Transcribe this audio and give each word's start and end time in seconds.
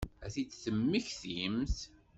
Ad 0.25 0.31
t-id-temmektimt? 0.33 1.77